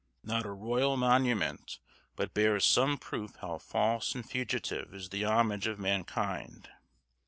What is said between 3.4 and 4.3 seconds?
false and